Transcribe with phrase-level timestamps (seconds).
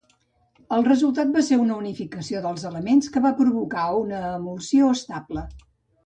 [0.75, 5.45] El resultat va ser una unificació dels elements, que va provocar una emulsió estable.